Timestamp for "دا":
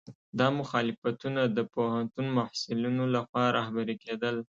0.39-0.47